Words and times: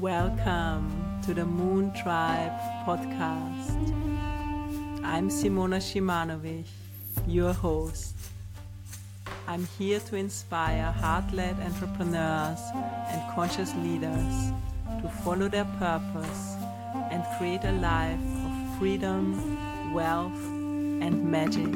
Welcome 0.00 1.20
to 1.26 1.34
the 1.34 1.44
Moon 1.44 1.92
Tribe 1.92 2.58
podcast. 2.86 3.76
I'm 5.04 5.28
Simona 5.28 5.76
Shimanovic, 5.76 6.64
your 7.26 7.52
host. 7.52 8.14
I'm 9.46 9.66
here 9.76 10.00
to 10.00 10.16
inspire 10.16 10.90
heart 10.90 11.30
led 11.34 11.60
entrepreneurs 11.60 12.60
and 13.10 13.34
conscious 13.34 13.74
leaders 13.74 14.52
to 15.02 15.10
follow 15.22 15.48
their 15.48 15.66
purpose 15.78 16.56
and 17.10 17.22
create 17.36 17.64
a 17.64 17.72
life 17.72 18.18
of 18.46 18.78
freedom, 18.78 19.92
wealth, 19.92 20.42
and 21.02 21.30
magic. 21.30 21.74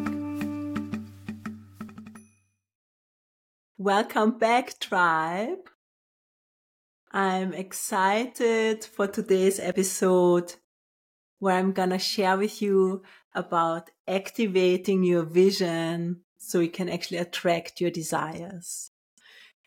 Welcome 3.76 4.38
back, 4.38 4.78
tribe. 4.80 5.68
I'm 7.16 7.52
excited 7.54 8.84
for 8.84 9.06
today's 9.06 9.60
episode 9.60 10.54
where 11.38 11.54
I'm 11.54 11.70
gonna 11.70 12.00
share 12.00 12.36
with 12.36 12.60
you 12.60 13.04
about 13.32 13.90
activating 14.08 15.04
your 15.04 15.22
vision 15.22 16.22
so 16.38 16.58
you 16.58 16.70
can 16.70 16.88
actually 16.88 17.18
attract 17.18 17.80
your 17.80 17.92
desires. 17.92 18.90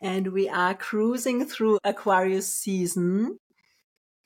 And 0.02 0.34
we 0.34 0.50
are 0.50 0.74
cruising 0.74 1.46
through 1.46 1.80
Aquarius 1.86 2.54
season. 2.54 3.38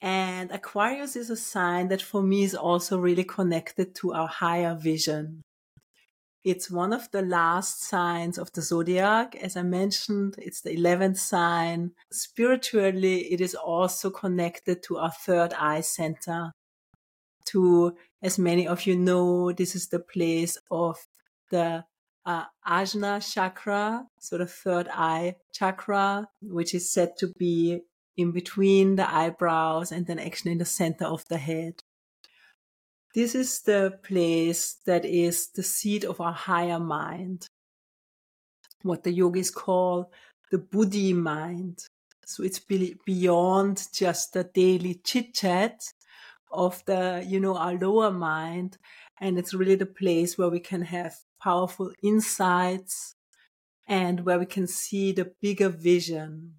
And 0.02 0.50
Aquarius 0.50 1.16
is 1.16 1.30
a 1.30 1.38
sign 1.38 1.90
that 1.90 2.02
for 2.02 2.24
me 2.24 2.42
is 2.42 2.56
also 2.56 2.98
really 2.98 3.24
connected 3.24 3.94
to 3.98 4.14
our 4.14 4.28
higher 4.28 4.74
vision. 4.74 5.44
It's 6.44 6.72
one 6.72 6.92
of 6.92 7.10
the 7.12 7.22
last 7.22 7.84
signs 7.84 8.40
of 8.40 8.52
the 8.54 8.62
zodiac. 8.62 9.36
As 9.36 9.56
I 9.56 9.62
mentioned, 9.62 10.36
it's 10.40 10.62
the 10.62 10.76
11th 10.76 11.18
sign. 11.18 11.92
Spiritually, 12.12 13.32
it 13.32 13.42
is 13.42 13.54
also 13.54 14.10
connected 14.10 14.82
to 14.84 14.98
our 14.98 15.12
third 15.12 15.54
eye 15.54 15.82
center. 15.82 16.52
To, 17.48 17.96
as 18.24 18.40
many 18.40 18.68
of 18.68 18.88
you 18.88 18.98
know, 18.98 19.52
this 19.52 19.76
is 19.76 19.90
the 19.90 20.00
place 20.00 20.58
of 20.72 20.98
the 21.52 21.84
uh, 22.26 22.46
Ajna 22.68 23.22
chakra, 23.34 24.06
so 24.20 24.38
the 24.38 24.46
third 24.46 24.88
eye 24.92 25.36
chakra, 25.54 26.28
which 26.42 26.74
is 26.74 26.92
said 26.92 27.18
to 27.18 27.34
be 27.38 27.82
in 28.18 28.32
between 28.32 28.96
the 28.96 29.14
eyebrows 29.14 29.92
and 29.92 30.06
then 30.06 30.20
actually 30.20 30.52
in 30.52 30.58
the 30.58 30.66
center 30.66 31.06
of 31.06 31.24
the 31.30 31.38
head. 31.38 31.82
This 33.14 33.36
is 33.36 33.62
the 33.62 34.00
place 34.04 34.78
that 34.86 35.04
is 35.04 35.50
the 35.50 35.64
seat 35.64 36.06
of 36.06 36.22
our 36.22 36.32
higher 36.32 36.80
mind, 36.80 37.46
what 38.84 39.04
the 39.04 39.12
yogis 39.12 39.52
call 39.52 40.12
the 40.52 40.58
Buddhi 40.58 41.14
mind. 41.14 41.86
So 42.26 42.44
it's 42.44 42.60
beyond 42.60 43.88
just 43.94 44.34
the 44.34 44.44
daily 44.44 45.02
chit 45.04 45.34
chat 45.34 45.82
of 46.52 46.84
the, 46.86 47.24
you 47.28 47.40
know, 47.40 47.58
our 47.58 47.74
lower 47.74 48.12
mind. 48.12 48.78
And 49.20 49.38
it's 49.38 49.54
really 49.54 49.76
the 49.76 49.86
place 49.86 50.38
where 50.38 50.50
we 50.50 50.60
can 50.60 50.82
have 50.84 51.16
powerful 51.42 51.92
insights 52.04 53.16
and 53.88 54.26
where 54.26 54.40
we 54.40 54.46
can 54.46 54.68
see 54.68 55.12
the 55.12 55.32
bigger 55.42 55.70
vision. 55.70 56.56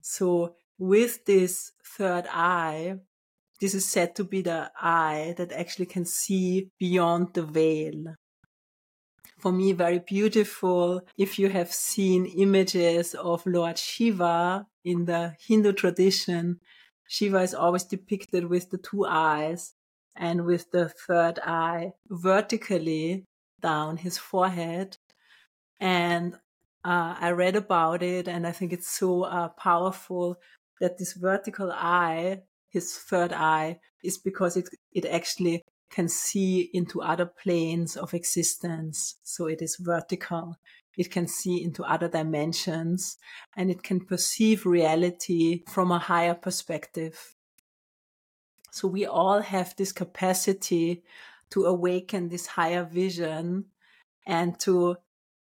So 0.00 0.56
with 0.78 1.24
this 1.26 1.72
third 1.84 2.26
eye, 2.30 2.96
this 3.62 3.74
is 3.76 3.86
said 3.86 4.16
to 4.16 4.24
be 4.24 4.42
the 4.42 4.72
eye 4.76 5.34
that 5.36 5.52
actually 5.52 5.86
can 5.86 6.04
see 6.04 6.68
beyond 6.80 7.32
the 7.32 7.44
veil. 7.44 8.16
For 9.38 9.52
me, 9.52 9.72
very 9.72 10.00
beautiful. 10.00 11.02
If 11.16 11.38
you 11.38 11.48
have 11.48 11.72
seen 11.72 12.26
images 12.26 13.14
of 13.14 13.46
Lord 13.46 13.78
Shiva 13.78 14.66
in 14.84 15.04
the 15.04 15.36
Hindu 15.46 15.74
tradition, 15.74 16.58
Shiva 17.06 17.40
is 17.42 17.54
always 17.54 17.84
depicted 17.84 18.46
with 18.46 18.70
the 18.70 18.78
two 18.78 19.06
eyes 19.06 19.74
and 20.16 20.44
with 20.44 20.72
the 20.72 20.88
third 20.88 21.38
eye 21.38 21.92
vertically 22.08 23.26
down 23.60 23.98
his 23.98 24.18
forehead. 24.18 24.96
And 25.78 26.34
uh, 26.84 27.14
I 27.20 27.30
read 27.30 27.54
about 27.54 28.02
it 28.02 28.26
and 28.26 28.44
I 28.44 28.50
think 28.50 28.72
it's 28.72 28.90
so 28.90 29.22
uh, 29.22 29.50
powerful 29.50 30.40
that 30.80 30.98
this 30.98 31.12
vertical 31.12 31.70
eye 31.70 32.40
his 32.72 32.96
third 32.96 33.32
eye 33.32 33.78
is 34.02 34.18
because 34.18 34.56
it, 34.56 34.68
it 34.92 35.04
actually 35.04 35.62
can 35.90 36.08
see 36.08 36.70
into 36.72 37.02
other 37.02 37.26
planes 37.26 37.96
of 37.96 38.14
existence. 38.14 39.16
So 39.22 39.46
it 39.46 39.60
is 39.60 39.76
vertical. 39.76 40.56
It 40.96 41.10
can 41.10 41.28
see 41.28 41.62
into 41.62 41.84
other 41.84 42.08
dimensions 42.08 43.18
and 43.56 43.70
it 43.70 43.82
can 43.82 44.00
perceive 44.00 44.66
reality 44.66 45.62
from 45.68 45.92
a 45.92 45.98
higher 45.98 46.34
perspective. 46.34 47.34
So 48.70 48.88
we 48.88 49.04
all 49.04 49.42
have 49.42 49.76
this 49.76 49.92
capacity 49.92 51.02
to 51.50 51.66
awaken 51.66 52.30
this 52.30 52.46
higher 52.46 52.84
vision 52.84 53.66
and 54.26 54.58
to 54.60 54.96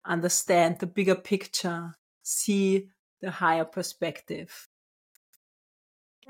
understand 0.06 0.80
the 0.80 0.88
bigger 0.88 1.16
picture, 1.16 1.96
see 2.24 2.90
the 3.22 3.32
higher 3.32 3.66
perspective. 3.66 4.68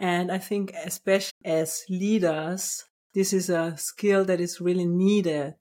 And 0.01 0.31
I 0.31 0.39
think, 0.39 0.73
especially 0.83 1.37
as 1.45 1.85
leaders, 1.87 2.83
this 3.13 3.33
is 3.33 3.51
a 3.51 3.77
skill 3.77 4.25
that 4.25 4.41
is 4.41 4.59
really 4.59 4.87
needed 4.87 5.53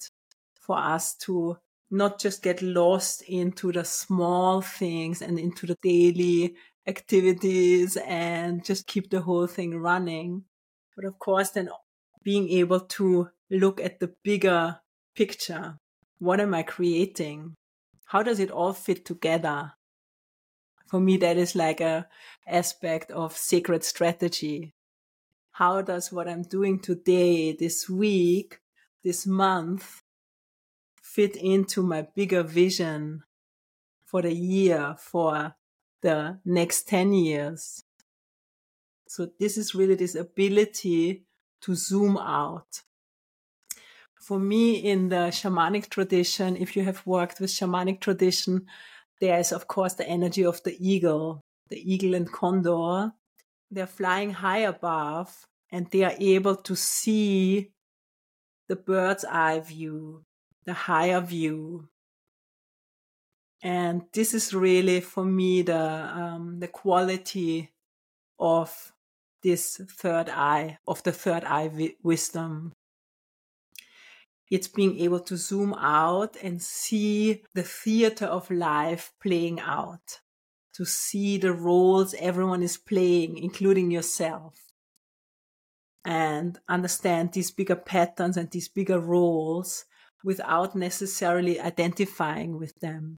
for 0.58 0.78
us 0.78 1.14
to 1.26 1.58
not 1.90 2.18
just 2.18 2.42
get 2.42 2.62
lost 2.62 3.20
into 3.28 3.70
the 3.70 3.84
small 3.84 4.62
things 4.62 5.20
and 5.20 5.38
into 5.38 5.66
the 5.66 5.76
daily 5.82 6.54
activities 6.86 7.98
and 8.06 8.64
just 8.64 8.86
keep 8.86 9.10
the 9.10 9.20
whole 9.20 9.46
thing 9.46 9.76
running. 9.76 10.44
But 10.96 11.04
of 11.04 11.18
course, 11.18 11.50
then 11.50 11.68
being 12.24 12.48
able 12.48 12.80
to 12.80 13.28
look 13.50 13.78
at 13.78 14.00
the 14.00 14.14
bigger 14.24 14.80
picture. 15.14 15.76
What 16.18 16.40
am 16.40 16.54
I 16.54 16.62
creating? 16.62 17.56
How 18.06 18.22
does 18.22 18.40
it 18.40 18.50
all 18.50 18.72
fit 18.72 19.04
together? 19.04 19.72
For 20.90 20.98
me 20.98 21.16
that 21.16 21.36
is 21.36 21.54
like 21.54 21.80
a 21.80 22.08
aspect 22.48 23.12
of 23.12 23.36
sacred 23.36 23.84
strategy. 23.84 24.74
How 25.52 25.82
does 25.82 26.10
what 26.10 26.26
i'm 26.26 26.42
doing 26.42 26.80
today 26.80 27.52
this 27.52 27.88
week 27.88 28.58
this 29.04 29.24
month 29.24 30.02
fit 31.00 31.36
into 31.36 31.80
my 31.82 32.02
bigger 32.16 32.42
vision 32.42 33.22
for 34.04 34.22
the 34.22 34.34
year 34.34 34.96
for 34.98 35.54
the 36.02 36.40
next 36.44 36.88
10 36.88 37.12
years? 37.12 37.84
So 39.06 39.28
this 39.38 39.56
is 39.56 39.76
really 39.76 39.94
this 39.94 40.16
ability 40.16 41.22
to 41.60 41.74
zoom 41.76 42.16
out. 42.16 42.82
For 44.20 44.40
me 44.40 44.74
in 44.74 45.08
the 45.08 45.30
shamanic 45.30 45.88
tradition 45.88 46.56
if 46.56 46.76
you 46.76 46.82
have 46.82 47.06
worked 47.06 47.38
with 47.38 47.50
shamanic 47.50 48.00
tradition 48.00 48.66
there 49.20 49.38
is, 49.38 49.52
of 49.52 49.68
course, 49.68 49.94
the 49.94 50.08
energy 50.08 50.44
of 50.44 50.62
the 50.62 50.76
eagle, 50.80 51.42
the 51.68 51.78
eagle 51.78 52.14
and 52.14 52.30
condor. 52.30 53.12
They're 53.70 53.86
flying 53.86 54.30
high 54.30 54.58
above 54.58 55.46
and 55.70 55.86
they 55.90 56.02
are 56.04 56.14
able 56.18 56.56
to 56.56 56.74
see 56.74 57.70
the 58.68 58.76
bird's 58.76 59.24
eye 59.24 59.60
view, 59.60 60.24
the 60.64 60.72
higher 60.72 61.20
view. 61.20 61.88
And 63.62 64.06
this 64.12 64.32
is 64.32 64.54
really 64.54 65.00
for 65.00 65.24
me 65.24 65.62
the, 65.62 65.78
um, 65.78 66.60
the 66.60 66.68
quality 66.68 67.70
of 68.38 68.92
this 69.42 69.80
third 69.90 70.28
eye, 70.30 70.78
of 70.86 71.02
the 71.02 71.12
third 71.12 71.44
eye 71.44 71.94
wisdom 72.02 72.72
it's 74.50 74.68
being 74.68 74.98
able 74.98 75.20
to 75.20 75.36
zoom 75.36 75.74
out 75.74 76.36
and 76.42 76.60
see 76.60 77.42
the 77.54 77.62
theater 77.62 78.26
of 78.26 78.50
life 78.50 79.12
playing 79.22 79.60
out, 79.60 80.20
to 80.74 80.84
see 80.84 81.38
the 81.38 81.52
roles 81.52 82.14
everyone 82.18 82.62
is 82.62 82.76
playing, 82.76 83.38
including 83.38 83.90
yourself, 83.90 84.56
and 86.04 86.58
understand 86.68 87.32
these 87.32 87.50
bigger 87.52 87.76
patterns 87.76 88.36
and 88.36 88.50
these 88.50 88.68
bigger 88.68 88.98
roles 88.98 89.84
without 90.24 90.74
necessarily 90.74 91.60
identifying 91.60 92.58
with 92.58 92.78
them. 92.80 93.16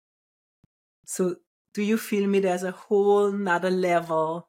So, 1.07 1.37
do 1.75 1.83
you 1.83 1.97
feel 1.97 2.29
me? 2.29 2.41
There's 2.41 2.63
a 2.63 2.73
whole 2.73 3.33
nother 3.33 3.71
level 3.71 4.49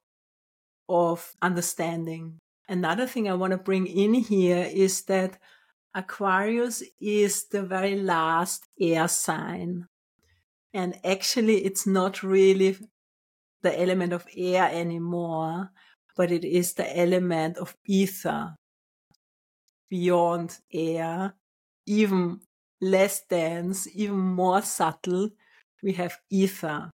of 0.90 1.34
understanding. 1.42 2.40
Another 2.68 3.08
thing 3.08 3.30
I 3.30 3.34
want 3.34 3.52
to 3.52 3.58
bring 3.58 3.88
in 3.88 4.14
here 4.14 4.70
is 4.72 5.04
that 5.04 5.40
Aquarius 5.96 6.84
is 7.00 7.46
the 7.46 7.62
very 7.62 7.96
last 7.96 8.68
air 8.80 9.08
sign. 9.08 9.88
And 10.74 11.00
actually, 11.06 11.66
it's 11.66 11.86
not 11.86 12.24
really 12.24 12.78
the 13.62 13.80
element 13.80 14.12
of 14.12 14.26
air 14.36 14.70
anymore, 14.72 15.70
but 16.18 16.32
it 16.32 16.44
is 16.44 16.74
the 16.74 16.98
element 16.98 17.58
of 17.58 17.76
ether 17.86 18.56
beyond 19.90 20.58
air, 20.74 21.36
even 21.86 22.40
less 22.82 23.22
dense, 23.30 23.88
even 23.94 24.20
more 24.20 24.62
subtle. 24.64 25.30
We 25.84 25.94
have 25.94 26.18
ether. 26.30 26.90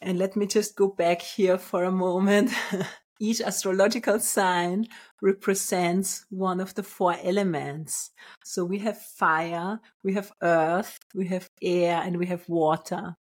And 0.00 0.18
let 0.18 0.36
me 0.36 0.46
just 0.46 0.76
go 0.76 0.88
back 0.88 1.22
here 1.22 1.58
for 1.58 1.84
a 1.84 1.90
moment 1.90 2.50
each 3.20 3.40
astrological 3.40 4.20
sign 4.20 4.86
represents 5.20 6.24
one 6.30 6.60
of 6.60 6.74
the 6.74 6.82
four 6.82 7.16
elements. 7.22 8.10
So 8.44 8.64
we 8.64 8.78
have 8.78 9.00
fire, 9.00 9.80
we 10.04 10.14
have 10.14 10.32
earth, 10.42 10.98
we 11.14 11.26
have 11.26 11.48
air, 11.60 12.00
and 12.04 12.16
we 12.16 12.26
have 12.26 12.48
water. 12.48 13.16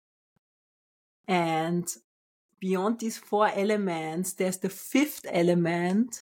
And 1.27 1.89
beyond 2.61 3.01
these 3.01 3.17
four 3.17 3.49
elements, 3.49 4.35
there's 4.35 4.59
the 4.59 4.69
fifth 4.69 5.25
element, 5.29 6.21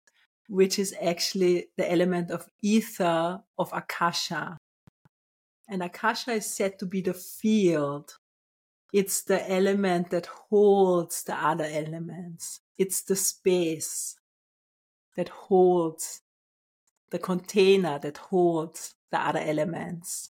which 0.49 0.79
is 0.79 0.95
actually 1.01 1.69
the 1.77 1.91
element 1.91 2.31
of 2.31 2.47
ether 2.63 3.41
of 3.57 3.73
Akasha. 3.73 4.57
And 5.69 5.83
Akasha 5.83 6.33
is 6.33 6.47
said 6.47 6.79
to 6.81 6.87
be 6.87 7.01
the 7.01 7.15
field. 7.15 8.17
It's 8.93 9.23
the 9.23 9.49
element 9.49 10.11
that 10.11 10.27
holds 10.27 11.23
the 11.23 11.35
other 11.35 11.69
elements. 11.71 12.61
It's 12.81 13.03
the 13.03 13.15
space 13.15 14.17
that 15.15 15.29
holds 15.29 16.23
the 17.11 17.19
container 17.19 17.99
that 17.99 18.17
holds 18.17 18.95
the 19.11 19.19
other 19.19 19.39
elements. 19.41 20.31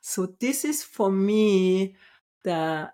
So 0.00 0.34
this 0.40 0.64
is 0.64 0.82
for 0.82 1.08
me 1.08 1.94
the 2.42 2.90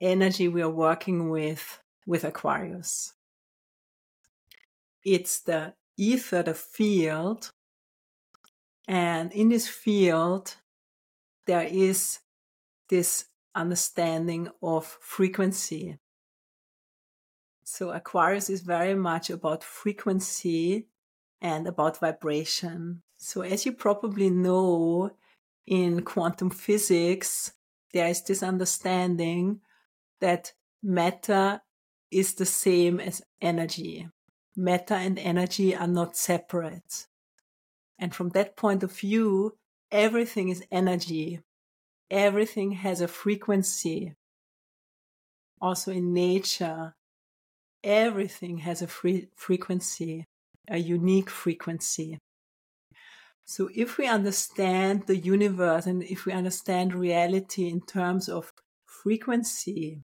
energy 0.00 0.48
we 0.48 0.62
are 0.62 0.70
working 0.70 1.28
with 1.28 1.82
with 2.06 2.24
Aquarius. 2.24 3.12
It's 5.04 5.40
the 5.40 5.74
ether, 5.98 6.42
the 6.42 6.54
field. 6.54 7.52
And 8.86 9.34
in 9.34 9.50
this 9.50 9.68
field, 9.68 10.56
there 11.46 11.68
is 11.70 12.20
this 12.88 13.26
understanding 13.54 14.48
of 14.62 14.86
frequency. 14.86 15.98
So 17.70 17.90
Aquarius 17.90 18.48
is 18.48 18.62
very 18.62 18.94
much 18.94 19.28
about 19.28 19.62
frequency 19.62 20.86
and 21.38 21.66
about 21.66 22.00
vibration. 22.00 23.02
So 23.18 23.42
as 23.42 23.66
you 23.66 23.72
probably 23.72 24.30
know 24.30 25.10
in 25.66 26.00
quantum 26.02 26.48
physics, 26.48 27.52
there 27.92 28.08
is 28.08 28.22
this 28.22 28.42
understanding 28.42 29.60
that 30.18 30.54
matter 30.82 31.60
is 32.10 32.34
the 32.34 32.46
same 32.46 33.00
as 33.00 33.20
energy. 33.42 34.08
Matter 34.56 34.94
and 34.94 35.18
energy 35.18 35.76
are 35.76 35.86
not 35.86 36.16
separate. 36.16 37.06
And 37.98 38.14
from 38.14 38.30
that 38.30 38.56
point 38.56 38.82
of 38.82 38.92
view, 38.92 39.58
everything 39.92 40.48
is 40.48 40.64
energy. 40.72 41.42
Everything 42.10 42.72
has 42.72 43.02
a 43.02 43.08
frequency. 43.08 44.14
Also 45.60 45.92
in 45.92 46.14
nature, 46.14 46.94
everything 47.82 48.58
has 48.58 48.82
a 48.82 48.86
free 48.86 49.28
frequency, 49.36 50.24
a 50.68 50.78
unique 50.78 51.30
frequency. 51.30 52.18
So 53.44 53.70
if 53.74 53.96
we 53.96 54.06
understand 54.06 55.06
the 55.06 55.16
universe 55.16 55.86
and 55.86 56.02
if 56.02 56.26
we 56.26 56.32
understand 56.32 56.94
reality 56.94 57.68
in 57.68 57.80
terms 57.80 58.28
of 58.28 58.52
frequency, 58.86 60.02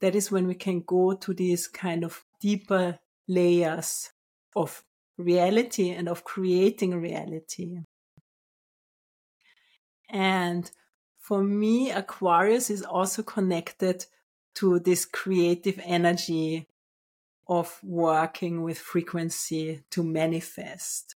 that 0.00 0.14
is 0.14 0.30
when 0.30 0.46
we 0.46 0.54
can 0.54 0.82
go 0.86 1.12
to 1.14 1.34
these 1.34 1.68
kind 1.68 2.04
of 2.04 2.24
deeper 2.40 2.98
layers 3.28 4.10
of 4.56 4.82
reality 5.18 5.90
and 5.90 6.08
of 6.08 6.24
creating 6.24 6.98
reality. 6.98 7.80
And 10.08 10.70
for 11.18 11.44
me, 11.44 11.90
Aquarius 11.90 12.70
is 12.70 12.82
also 12.82 13.22
connected 13.22 14.06
to 14.54 14.78
this 14.78 15.04
creative 15.04 15.80
energy 15.84 16.66
of 17.48 17.78
working 17.82 18.62
with 18.62 18.78
frequency 18.78 19.82
to 19.90 20.02
manifest. 20.02 21.16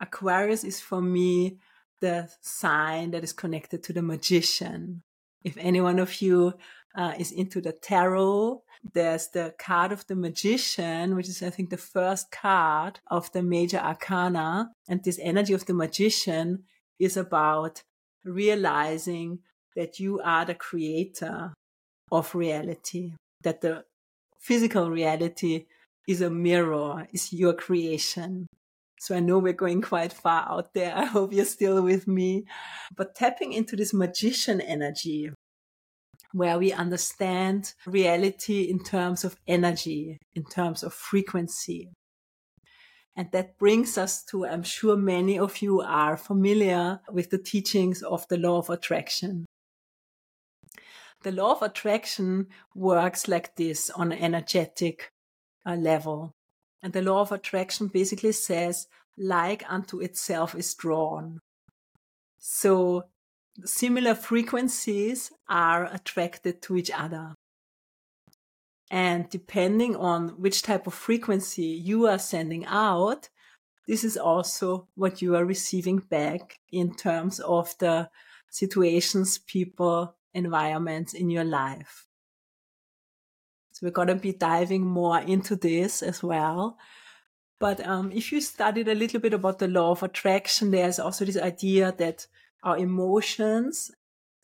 Aquarius 0.00 0.64
is 0.64 0.80
for 0.80 1.02
me 1.02 1.58
the 2.00 2.28
sign 2.40 3.10
that 3.10 3.24
is 3.24 3.32
connected 3.32 3.82
to 3.82 3.92
the 3.92 4.02
magician. 4.02 5.02
If 5.44 5.56
any 5.58 5.80
one 5.80 5.98
of 5.98 6.22
you 6.22 6.54
uh, 6.98 7.14
is 7.18 7.32
into 7.32 7.60
the 7.60 7.72
tarot. 7.72 8.62
There's 8.92 9.28
the 9.28 9.54
card 9.58 9.92
of 9.92 10.06
the 10.06 10.16
magician, 10.16 11.16
which 11.16 11.28
is, 11.28 11.42
I 11.42 11.50
think, 11.50 11.70
the 11.70 11.76
first 11.76 12.30
card 12.30 13.00
of 13.08 13.30
the 13.32 13.42
major 13.42 13.78
arcana. 13.78 14.70
And 14.88 15.02
this 15.02 15.18
energy 15.22 15.52
of 15.52 15.66
the 15.66 15.74
magician 15.74 16.64
is 16.98 17.16
about 17.16 17.82
realizing 18.24 19.40
that 19.76 20.00
you 20.00 20.20
are 20.20 20.44
the 20.44 20.54
creator 20.54 21.54
of 22.10 22.34
reality, 22.34 23.12
that 23.42 23.60
the 23.60 23.84
physical 24.38 24.90
reality 24.90 25.66
is 26.06 26.20
a 26.20 26.30
mirror, 26.30 27.06
is 27.12 27.32
your 27.32 27.52
creation. 27.52 28.46
So 29.00 29.14
I 29.14 29.20
know 29.20 29.38
we're 29.38 29.52
going 29.52 29.82
quite 29.82 30.12
far 30.12 30.46
out 30.48 30.74
there. 30.74 30.96
I 30.96 31.04
hope 31.04 31.32
you're 31.32 31.44
still 31.44 31.82
with 31.82 32.08
me. 32.08 32.44
But 32.96 33.14
tapping 33.14 33.52
into 33.52 33.76
this 33.76 33.94
magician 33.94 34.60
energy, 34.60 35.30
where 36.32 36.58
we 36.58 36.72
understand 36.72 37.72
reality 37.86 38.62
in 38.62 38.82
terms 38.82 39.24
of 39.24 39.36
energy, 39.46 40.18
in 40.34 40.44
terms 40.44 40.82
of 40.82 40.92
frequency. 40.92 41.90
And 43.16 43.30
that 43.32 43.58
brings 43.58 43.98
us 43.98 44.22
to, 44.26 44.46
I'm 44.46 44.62
sure 44.62 44.96
many 44.96 45.38
of 45.38 45.62
you 45.62 45.80
are 45.80 46.16
familiar 46.16 47.00
with 47.10 47.30
the 47.30 47.38
teachings 47.38 48.02
of 48.02 48.26
the 48.28 48.36
law 48.36 48.58
of 48.58 48.70
attraction. 48.70 49.46
The 51.22 51.32
law 51.32 51.52
of 51.52 51.62
attraction 51.62 52.46
works 52.74 53.26
like 53.26 53.56
this 53.56 53.90
on 53.90 54.12
an 54.12 54.18
energetic 54.18 55.12
uh, 55.66 55.74
level. 55.74 56.34
And 56.82 56.92
the 56.92 57.02
law 57.02 57.20
of 57.20 57.32
attraction 57.32 57.88
basically 57.88 58.32
says, 58.32 58.86
like 59.16 59.64
unto 59.68 60.00
itself 60.00 60.54
is 60.54 60.74
drawn. 60.74 61.40
So 62.38 63.04
similar 63.64 64.14
frequencies 64.14 65.32
are 65.48 65.92
attracted 65.92 66.62
to 66.62 66.76
each 66.76 66.90
other. 66.90 67.34
And 68.90 69.28
depending 69.28 69.96
on 69.96 70.40
which 70.40 70.62
type 70.62 70.86
of 70.86 70.94
frequency 70.94 71.66
you 71.66 72.06
are 72.06 72.18
sending 72.18 72.64
out, 72.64 73.28
this 73.86 74.04
is 74.04 74.16
also 74.16 74.86
what 74.94 75.20
you 75.20 75.34
are 75.34 75.44
receiving 75.44 75.98
back 75.98 76.58
in 76.70 76.94
terms 76.94 77.40
of 77.40 77.76
the 77.78 78.08
situations, 78.50 79.38
people, 79.38 80.14
environments 80.38 81.12
in 81.12 81.28
your 81.30 81.44
life. 81.44 82.06
So 83.72 83.86
we're 83.86 83.92
going 83.92 84.08
to 84.08 84.14
be 84.14 84.32
diving 84.32 84.84
more 84.86 85.20
into 85.20 85.54
this 85.54 86.02
as 86.02 86.22
well. 86.22 86.78
But 87.60 87.84
um, 87.86 88.10
if 88.12 88.32
you 88.32 88.40
studied 88.40 88.88
a 88.88 88.94
little 88.94 89.20
bit 89.20 89.34
about 89.34 89.58
the 89.58 89.68
law 89.68 89.90
of 89.90 90.02
attraction, 90.02 90.70
there's 90.70 90.98
also 90.98 91.24
this 91.24 91.36
idea 91.36 91.94
that 91.98 92.26
our 92.62 92.78
emotions 92.78 93.90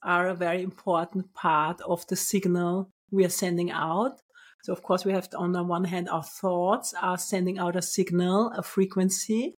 are 0.02 0.28
a 0.28 0.34
very 0.34 0.62
important 0.62 1.32
part 1.34 1.80
of 1.80 2.06
the 2.08 2.16
signal 2.16 2.90
we 3.10 3.24
are 3.24 3.30
sending 3.30 3.70
out. 3.70 4.20
So 4.62 4.72
of 4.72 4.82
course 4.82 5.04
we 5.04 5.12
have 5.12 5.28
to, 5.30 5.38
on 5.38 5.52
the 5.52 5.62
one 5.62 5.84
hand, 5.84 6.08
our 6.08 6.22
thoughts 6.22 6.94
are 7.00 7.18
sending 7.18 7.58
out 7.58 7.76
a 7.76 7.82
signal, 7.82 8.52
a 8.56 8.62
frequency, 8.62 9.54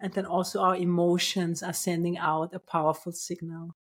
and 0.00 0.12
then 0.12 0.26
also 0.26 0.60
our 0.60 0.76
emotions 0.76 1.62
are 1.62 1.72
sending 1.72 2.18
out 2.18 2.54
a 2.54 2.58
powerful 2.58 3.12
signal. 3.12 3.74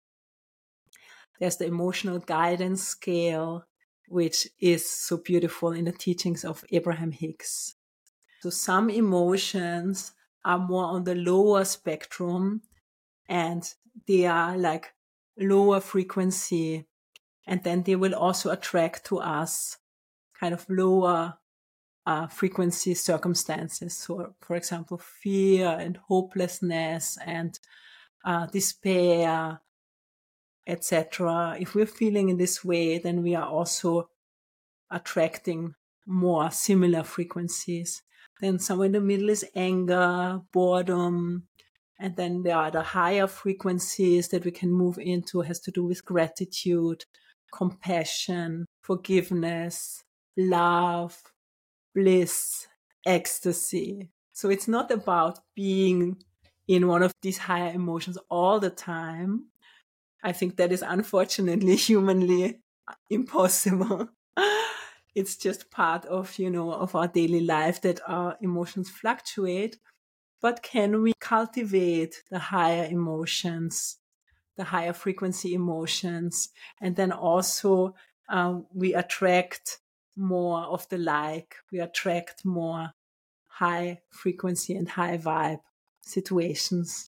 There's 1.39 1.57
the 1.57 1.65
emotional 1.65 2.19
guidance 2.19 2.83
scale, 2.83 3.65
which 4.07 4.47
is 4.59 4.89
so 4.89 5.17
beautiful 5.17 5.71
in 5.71 5.85
the 5.85 5.91
teachings 5.91 6.43
of 6.43 6.63
Abraham 6.71 7.11
Hicks. 7.11 7.75
So 8.41 8.49
some 8.49 8.89
emotions 8.89 10.13
are 10.43 10.59
more 10.59 10.85
on 10.85 11.03
the 11.03 11.15
lower 11.15 11.65
spectrum 11.65 12.61
and 13.27 13.63
they 14.07 14.25
are 14.25 14.57
like 14.57 14.93
lower 15.37 15.79
frequency 15.79 16.85
and 17.45 17.63
then 17.63 17.83
they 17.83 17.95
will 17.95 18.15
also 18.15 18.51
attract 18.51 19.05
to 19.05 19.19
us 19.19 19.77
kind 20.39 20.53
of 20.53 20.65
lower 20.69 21.37
uh, 22.05 22.27
frequency 22.27 22.93
circumstances. 22.93 23.95
So, 23.95 24.35
for 24.39 24.55
example, 24.55 24.97
fear 24.97 25.67
and 25.67 25.97
hopelessness 25.97 27.17
and 27.25 27.59
uh, 28.25 28.45
despair, 28.47 29.61
etc. 30.69 31.57
If 31.59 31.75
we're 31.75 31.85
feeling 31.85 32.29
in 32.29 32.37
this 32.37 32.63
way, 32.63 32.99
then 32.99 33.23
we 33.23 33.35
are 33.35 33.47
also 33.47 34.09
attracting 34.91 35.73
more 36.05 36.51
similar 36.51 37.03
frequencies. 37.03 38.01
Then 38.41 38.59
somewhere 38.59 38.85
in 38.85 38.93
the 38.93 39.01
middle 39.01 39.29
is 39.29 39.45
anger, 39.55 40.41
boredom, 40.53 41.47
and 41.99 42.15
then 42.15 42.43
there 42.43 42.55
are 42.55 42.71
the 42.71 42.81
higher 42.81 43.27
frequencies 43.27 44.29
that 44.29 44.45
we 44.45 44.51
can 44.51 44.71
move 44.71 44.97
into 44.97 45.41
has 45.41 45.59
to 45.61 45.71
do 45.71 45.83
with 45.83 46.05
gratitude, 46.05 47.03
compassion, 47.53 48.65
forgiveness, 48.81 50.03
love, 50.37 51.21
bliss, 51.93 52.67
ecstasy. 53.05 54.09
So 54.31 54.49
it's 54.49 54.67
not 54.67 54.91
about 54.91 55.39
being 55.55 56.23
in 56.67 56.87
one 56.87 57.03
of 57.03 57.11
these 57.21 57.39
higher 57.39 57.73
emotions 57.73 58.17
all 58.29 58.59
the 58.59 58.69
time. 58.69 59.47
I 60.23 60.31
think 60.31 60.57
that 60.57 60.71
is 60.71 60.81
unfortunately 60.81 61.75
humanly 61.87 62.59
impossible. 63.09 64.09
it's 65.15 65.35
just 65.35 65.71
part 65.71 66.05
of, 66.05 66.37
you 66.37 66.49
know, 66.49 66.71
of 66.71 66.95
our 66.95 67.07
daily 67.07 67.41
life 67.41 67.81
that 67.81 67.99
our 68.07 68.37
emotions 68.41 68.89
fluctuate. 68.89 69.77
But 70.41 70.63
can 70.63 71.01
we 71.01 71.13
cultivate 71.19 72.23
the 72.31 72.39
higher 72.39 72.85
emotions, 72.85 73.97
the 74.55 74.65
higher 74.65 74.93
frequency 74.93 75.53
emotions? 75.53 76.49
And 76.81 76.95
then 76.95 77.11
also, 77.11 77.95
um, 78.29 78.65
we 78.73 78.93
attract 78.93 79.79
more 80.15 80.61
of 80.61 80.87
the 80.89 80.97
like, 80.97 81.55
we 81.71 81.79
attract 81.79 82.45
more 82.45 82.91
high 83.47 83.99
frequency 84.09 84.75
and 84.75 84.87
high 84.87 85.17
vibe 85.17 85.59
situations. 86.01 87.09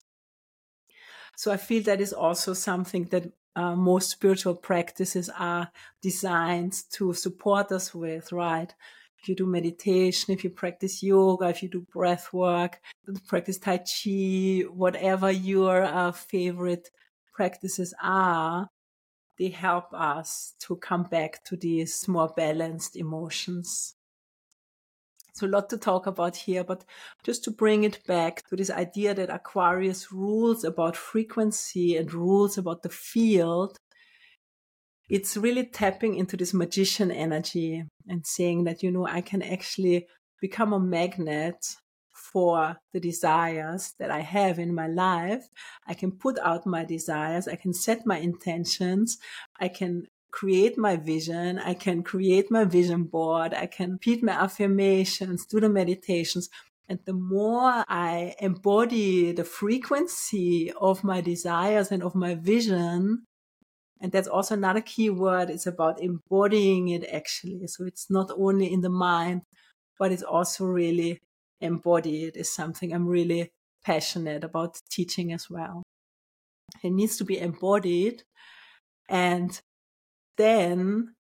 So 1.40 1.54
I 1.54 1.56
feel 1.56 1.84
that 1.84 2.02
is 2.02 2.12
also 2.12 2.54
something 2.54 3.06
that 3.12 3.32
uh, 3.56 3.74
most 3.74 4.10
spiritual 4.10 4.56
practices 4.56 5.30
are 5.30 5.72
designed 6.02 6.76
to 6.92 7.14
support 7.14 7.72
us 7.72 7.96
with, 7.96 8.34
right? 8.34 8.76
If 9.22 9.30
you 9.30 9.38
do 9.38 9.46
meditation, 9.46 10.34
if 10.34 10.44
you 10.44 10.50
practice 10.50 11.02
yoga, 11.02 11.48
if 11.48 11.64
you 11.64 11.70
do 11.70 11.88
breath 11.94 12.34
work, 12.34 12.82
practice 13.26 13.58
Tai 13.58 13.78
Chi, 13.78 14.66
whatever 14.68 15.32
your 15.32 15.84
uh, 15.84 16.12
favorite 16.12 16.90
practices 17.34 17.94
are, 18.04 18.68
they 19.38 19.48
help 19.48 19.94
us 19.94 20.56
to 20.68 20.76
come 20.76 21.04
back 21.04 21.42
to 21.46 21.56
these 21.56 22.06
more 22.10 22.34
balanced 22.36 22.98
emotions. 22.98 23.96
So 25.40 25.48
a 25.48 25.48
lot 25.48 25.70
to 25.70 25.78
talk 25.78 26.06
about 26.06 26.36
here, 26.36 26.66
but 26.66 26.84
just 27.24 27.46
to 27.46 27.52
bring 27.52 27.86
it 27.86 28.06
back 28.06 28.46
to 28.50 28.58
this 28.58 28.70
idea 28.70 29.14
that 29.14 29.30
Aquarius 29.30 30.12
rules 30.12 30.66
about 30.66 30.98
frequency 30.98 31.96
and 31.96 32.14
rules 32.14 32.58
about 32.58 32.84
the 32.84 32.90
field. 32.90 33.78
It's 35.10 35.38
really 35.38 35.66
tapping 35.66 36.16
into 36.16 36.36
this 36.36 36.54
magician 36.54 37.10
energy 37.10 37.86
and 38.06 38.28
saying 38.28 38.66
that, 38.66 38.84
you 38.84 38.92
know, 38.92 39.08
I 39.08 39.22
can 39.22 39.42
actually 39.42 40.08
become 40.42 40.74
a 40.74 40.80
magnet 40.80 41.76
for 42.14 42.76
the 42.92 43.00
desires 43.00 43.94
that 43.98 44.12
I 44.12 44.20
have 44.20 44.60
in 44.60 44.76
my 44.76 44.88
life. 44.88 45.48
I 45.88 45.94
can 45.94 46.12
put 46.12 46.38
out 46.40 46.66
my 46.66 46.84
desires. 46.84 47.48
I 47.48 47.56
can 47.56 47.74
set 47.74 48.06
my 48.06 48.18
intentions. 48.18 49.18
I 49.58 49.70
can 49.70 50.04
create 50.32 50.78
my 50.78 50.96
vision. 50.96 51.60
I 51.60 51.74
can 51.74 52.04
create 52.04 52.52
my 52.52 52.66
vision 52.66 53.04
board. 53.04 53.54
I 53.54 53.66
can 53.66 53.94
repeat 53.94 54.24
my 54.24 54.34
affirmations, 54.34 55.46
do 55.46 55.60
the 55.60 55.70
meditations. 55.70 56.50
And 56.88 57.00
the 57.06 57.14
more 57.14 57.84
I 57.88 58.36
embody 58.40 59.32
the 59.32 59.44
frequency 59.44 60.72
of 60.80 61.04
my 61.04 61.22
desires 61.22 61.92
and 61.92 62.02
of 62.02 62.16
my 62.16 62.36
vision, 62.36 63.26
and 64.02 64.12
that's 64.12 64.28
also 64.28 64.56
another 64.56 64.82
key 64.82 65.10
word. 65.10 65.50
It's 65.50 65.68
about 65.68 66.02
embodying 66.02 66.88
it 66.90 67.06
actually. 67.12 67.68
So 67.68 67.86
it's 67.86 68.10
not 68.10 68.32
only 68.36 68.72
in 68.72 68.82
the 68.82 68.90
mind, 68.90 69.42
but 70.00 70.12
it's 70.12 70.24
also 70.24 70.66
really 70.66 71.20
embodied 71.62 72.38
is 72.38 72.52
something 72.52 72.94
I'm 72.94 73.08
really 73.08 73.52
passionate 73.84 74.44
about 74.44 74.80
teaching 74.90 75.34
as 75.34 75.50
well. 75.50 75.84
It 76.82 76.92
needs 76.92 77.18
to 77.18 77.26
be 77.26 77.38
embodied. 77.40 78.24
And 79.10 79.60
then 80.40 81.16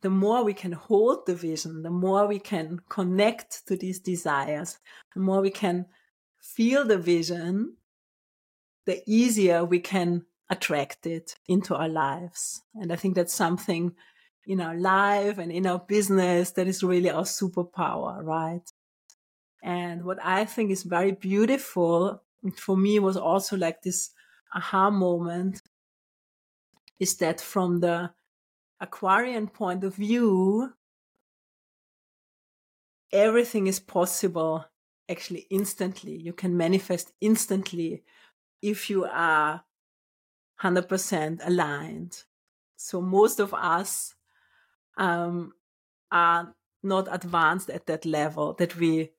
the 0.00 0.10
more 0.10 0.44
we 0.44 0.54
can 0.54 0.72
hold 0.72 1.26
the 1.26 1.34
vision, 1.34 1.82
the 1.82 1.90
more 1.90 2.26
we 2.26 2.38
can 2.38 2.80
connect 2.88 3.66
to 3.66 3.76
these 3.76 3.98
desires, 3.98 4.78
the 5.14 5.20
more 5.20 5.40
we 5.40 5.50
can 5.50 5.86
feel 6.40 6.84
the 6.84 6.98
vision, 6.98 7.76
the 8.86 9.02
easier 9.06 9.64
we 9.64 9.80
can 9.80 10.24
attract 10.50 11.06
it 11.06 11.36
into 11.48 11.74
our 11.74 11.88
lives. 11.88 12.62
And 12.74 12.92
I 12.92 12.96
think 12.96 13.16
that's 13.16 13.34
something 13.34 13.92
in 14.46 14.60
our 14.60 14.76
life 14.76 15.38
and 15.38 15.50
in 15.50 15.66
our 15.66 15.80
business 15.80 16.52
that 16.52 16.68
is 16.68 16.84
really 16.84 17.10
our 17.10 17.24
superpower, 17.24 18.22
right? 18.22 18.72
And 19.62 20.04
what 20.04 20.18
I 20.22 20.44
think 20.44 20.70
is 20.70 20.84
very 20.84 21.12
beautiful 21.12 22.22
for 22.56 22.76
me 22.76 22.98
was 22.98 23.16
also 23.16 23.56
like 23.56 23.82
this 23.82 24.10
aha 24.54 24.90
moment 24.90 25.62
is 26.98 27.16
that 27.16 27.40
from 27.40 27.80
the 27.80 28.12
Aquarian 28.80 29.46
point 29.48 29.84
of 29.84 29.94
view, 29.94 30.72
everything 33.12 33.66
is 33.66 33.80
possible 33.80 34.64
actually 35.08 35.46
instantly. 35.50 36.16
You 36.16 36.32
can 36.32 36.56
manifest 36.56 37.12
instantly 37.20 38.02
if 38.60 38.88
you 38.88 39.04
are 39.04 39.64
100% 40.62 41.40
aligned. 41.46 42.24
So 42.76 43.00
most 43.00 43.40
of 43.40 43.52
us 43.54 44.14
um, 44.96 45.52
are 46.10 46.54
not 46.82 47.08
advanced 47.10 47.70
at 47.70 47.86
that 47.86 48.04
level 48.04 48.54
that 48.54 48.76
we 48.76 49.10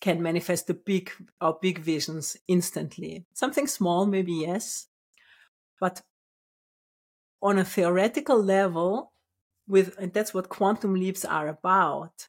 can 0.00 0.22
manifest 0.22 0.66
the 0.66 0.74
big 0.74 1.10
our 1.40 1.58
big 1.60 1.78
visions 1.78 2.36
instantly. 2.48 3.26
Something 3.34 3.66
small, 3.66 4.06
maybe 4.06 4.32
yes, 4.32 4.86
but 5.78 6.02
on 7.42 7.58
a 7.58 7.64
theoretical 7.64 8.42
level, 8.42 9.12
with 9.66 9.96
and 9.98 10.12
that's 10.12 10.34
what 10.34 10.48
quantum 10.48 10.94
leaps 10.94 11.24
are 11.24 11.48
about. 11.48 12.28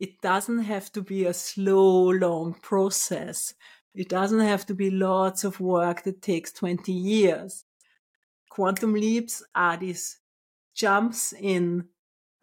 It 0.00 0.20
doesn't 0.20 0.64
have 0.64 0.92
to 0.92 1.02
be 1.02 1.24
a 1.24 1.34
slow, 1.34 2.10
long 2.10 2.54
process. 2.54 3.54
It 3.94 4.08
doesn't 4.08 4.40
have 4.40 4.66
to 4.66 4.74
be 4.74 4.90
lots 4.90 5.44
of 5.44 5.60
work 5.60 6.02
that 6.02 6.20
takes 6.20 6.52
20 6.52 6.92
years. 6.92 7.64
Quantum 8.50 8.92
leaps 8.92 9.42
are 9.54 9.76
these 9.76 10.18
jumps 10.74 11.32
in 11.32 11.86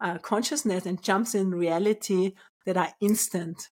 uh, 0.00 0.18
consciousness 0.18 0.86
and 0.86 1.02
jumps 1.02 1.34
in 1.34 1.50
reality 1.50 2.34
that 2.64 2.76
are 2.76 2.94
instant. 3.00 3.68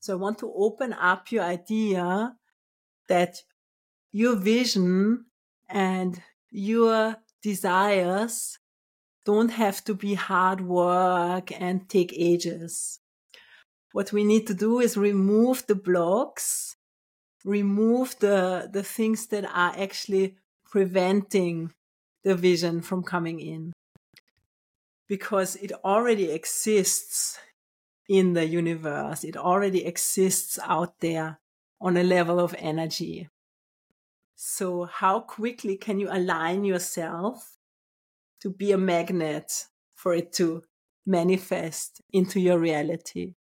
So 0.00 0.12
I 0.12 0.16
want 0.16 0.38
to 0.38 0.52
open 0.54 0.92
up 0.92 1.32
your 1.32 1.44
idea 1.44 2.36
that 3.08 3.42
your 4.12 4.36
vision 4.36 5.26
and 5.68 6.22
your 6.54 7.16
desires 7.42 8.60
don't 9.24 9.50
have 9.50 9.82
to 9.82 9.94
be 9.94 10.14
hard 10.14 10.60
work 10.60 11.50
and 11.60 11.88
take 11.88 12.12
ages. 12.16 13.00
What 13.92 14.12
we 14.12 14.22
need 14.22 14.46
to 14.46 14.54
do 14.54 14.78
is 14.78 14.96
remove 14.96 15.66
the 15.66 15.74
blocks, 15.74 16.76
remove 17.44 18.16
the, 18.20 18.70
the 18.72 18.84
things 18.84 19.26
that 19.26 19.44
are 19.44 19.74
actually 19.76 20.36
preventing 20.70 21.72
the 22.22 22.36
vision 22.36 22.80
from 22.82 23.02
coming 23.02 23.40
in. 23.40 23.72
Because 25.08 25.56
it 25.56 25.72
already 25.84 26.30
exists 26.30 27.38
in 28.08 28.34
the 28.34 28.46
universe. 28.46 29.24
It 29.24 29.36
already 29.36 29.84
exists 29.84 30.58
out 30.62 31.00
there 31.00 31.40
on 31.80 31.96
a 31.96 32.04
level 32.04 32.38
of 32.38 32.54
energy. 32.58 33.28
So 34.46 34.84
how 34.84 35.20
quickly 35.20 35.78
can 35.78 35.98
you 35.98 36.10
align 36.12 36.64
yourself 36.64 37.56
to 38.42 38.50
be 38.50 38.72
a 38.72 38.76
magnet 38.76 39.68
for 39.94 40.12
it 40.12 40.34
to 40.34 40.64
manifest 41.06 42.02
into 42.12 42.38
your 42.38 42.58
reality? 42.58 43.36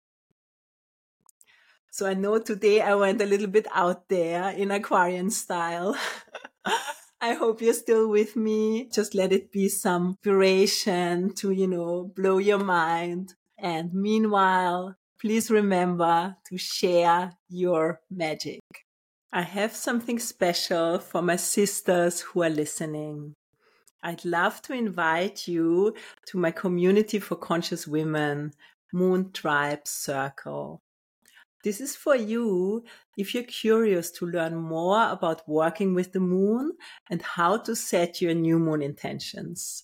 So 1.90 2.06
I 2.06 2.16
know 2.16 2.38
today 2.38 2.82
I 2.82 2.96
went 2.96 3.22
a 3.22 3.26
little 3.26 3.48
bit 3.48 3.66
out 3.74 4.10
there 4.10 4.50
in 4.50 4.72
Aquarian 4.72 5.30
style. 5.30 5.96
I 7.22 7.34
hope 7.34 7.62
you're 7.62 7.74
still 7.74 8.10
with 8.10 8.36
me. 8.36 8.90
Just 8.94 9.16
let 9.16 9.32
it 9.32 9.54
be 9.54 9.70
some 9.70 10.18
inspiration 10.22 11.34
to, 11.36 11.52
you 11.52 11.70
know, 11.70 12.12
blow 12.14 12.40
your 12.40 12.60
mind. 12.60 13.36
And 13.58 13.94
meanwhile, 13.94 14.98
please 15.18 15.50
remember 15.50 16.36
to 16.50 16.58
share 16.58 17.38
your 17.48 18.02
magic. 18.12 18.60
I 19.32 19.44
have 19.44 19.76
something 19.76 20.18
special 20.18 20.98
for 20.98 21.22
my 21.22 21.36
sisters 21.36 22.22
who 22.22 22.42
are 22.42 22.50
listening. 22.50 23.36
I'd 24.02 24.26
love 24.26 24.60
to 24.64 24.74
invite 24.74 25.48
you 25.48 25.94
to 26.28 26.40
my 26.40 26.50
community 26.50 27.20
for 27.20 27.36
conscious 27.36 27.86
women, 27.86 28.54
Moon 28.92 29.32
Tribe 29.32 29.88
Circle. 29.88 30.82
This 31.64 31.80
is 31.80 31.96
for 31.96 32.16
you 32.16 32.84
if 33.18 33.36
you're 33.36 33.44
curious 33.44 34.10
to 34.14 34.26
learn 34.26 34.56
more 34.56 35.12
about 35.12 35.48
working 35.48 35.94
with 35.94 36.12
the 36.12 36.20
moon 36.20 36.72
and 37.08 37.22
how 37.22 37.58
to 37.58 37.76
set 37.76 38.22
your 38.22 38.34
new 38.34 38.58
moon 38.58 38.82
intentions. 38.82 39.84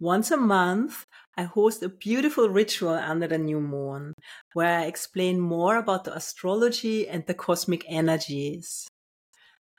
Once 0.00 0.30
a 0.30 0.36
month, 0.38 1.04
I 1.38 1.42
host 1.42 1.82
a 1.82 1.90
beautiful 1.90 2.48
ritual 2.48 2.94
under 2.94 3.26
the 3.26 3.36
new 3.36 3.60
moon 3.60 4.14
where 4.54 4.78
I 4.78 4.84
explain 4.84 5.38
more 5.38 5.76
about 5.76 6.04
the 6.04 6.16
astrology 6.16 7.06
and 7.06 7.26
the 7.26 7.34
cosmic 7.34 7.84
energies. 7.88 8.88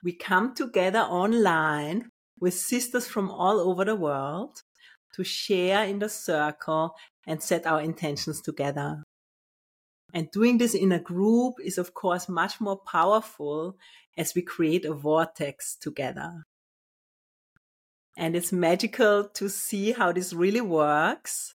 We 0.04 0.14
come 0.14 0.54
together 0.54 1.00
online 1.00 2.10
with 2.40 2.54
sisters 2.54 3.08
from 3.08 3.32
all 3.32 3.60
over 3.60 3.84
the 3.84 3.96
world 3.96 4.62
to 5.16 5.24
share 5.24 5.84
in 5.86 5.98
the 5.98 6.10
circle 6.10 6.94
and 7.26 7.42
set 7.42 7.66
our 7.66 7.82
intentions 7.82 8.40
together. 8.42 9.04
And 10.14 10.30
doing 10.32 10.60
this 10.60 10.76
in 10.76 10.92
a 10.92 11.00
group 11.00 11.56
is, 11.64 11.80
of 11.80 11.96
course, 11.96 12.30
much 12.30 12.62
more 12.62 12.80
powerful 12.80 13.78
as 14.16 14.36
we 14.36 14.44
create 14.44 14.86
a 14.86 14.94
vortex 14.94 15.76
together. 15.76 16.44
And 18.18 18.36
it's 18.36 18.52
magical 18.52 19.30
to 19.36 19.48
see 19.48 19.92
how 19.92 20.12
this 20.12 20.34
really 20.34 20.62
works 20.62 21.54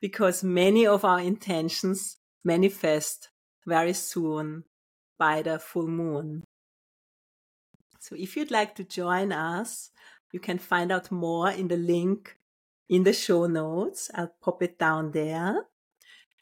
because 0.00 0.44
many 0.44 0.86
of 0.86 1.06
our 1.06 1.20
intentions 1.20 2.18
manifest 2.44 3.30
very 3.66 3.94
soon 3.94 4.64
by 5.18 5.40
the 5.40 5.58
full 5.58 5.88
moon. 5.88 6.44
So 7.98 8.14
if 8.14 8.36
you'd 8.36 8.50
like 8.50 8.74
to 8.74 8.84
join 8.84 9.32
us, 9.32 9.90
you 10.32 10.38
can 10.38 10.58
find 10.58 10.92
out 10.92 11.10
more 11.10 11.50
in 11.50 11.68
the 11.68 11.78
link 11.78 12.36
in 12.88 13.02
the 13.02 13.14
show 13.14 13.46
notes. 13.46 14.10
I'll 14.14 14.34
pop 14.42 14.62
it 14.62 14.78
down 14.78 15.12
there. 15.12 15.64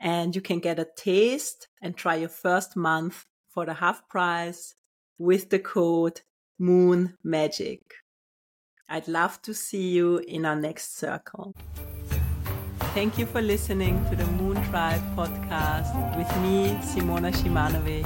And 0.01 0.35
you 0.35 0.43
can 0.43 0.59
get 0.59 0.81
a 0.81 0.89
taste 0.97 1.69
and 1.81 1.97
try 1.97 2.17
your 2.17 2.29
first 2.29 2.77
month 2.77 3.25
for 3.49 3.65
the 3.65 3.75
half 3.75 4.09
price 4.09 4.75
with 5.17 5.51
the 5.51 5.61
code 5.61 6.23
Moon 6.59 7.17
Magic. 7.23 8.04
I'd 8.89 9.09
love 9.09 9.41
to 9.43 9.55
see 9.55 9.91
you 9.91 10.19
in 10.19 10.45
our 10.45 10.57
next 10.57 10.97
circle. 10.99 11.55
Thank 12.93 13.19
you 13.19 13.27
for 13.27 13.41
listening 13.41 14.05
to 14.11 14.17
the 14.17 14.27
Moon 14.27 14.63
Tribe 14.71 15.03
podcast 15.17 16.17
with 16.17 16.29
me, 16.43 16.77
Simona 16.83 17.33
Shimanovic. 17.33 18.05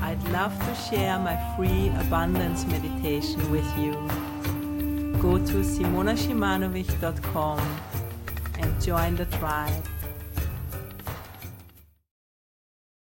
I'd 0.00 0.22
love 0.30 0.56
to 0.66 0.74
share 0.74 1.18
my 1.18 1.36
free 1.56 1.88
abundance 2.00 2.64
meditation 2.66 3.50
with 3.50 3.66
you. 3.76 3.92
Go 5.20 5.38
to 5.38 5.64
simonashimanovic.com 5.64 7.58
and 8.58 8.80
join 8.80 9.16
the 9.16 9.26
tribe. 9.26 9.84